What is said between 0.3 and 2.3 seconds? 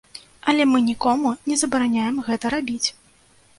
Але мы нікому не забараняем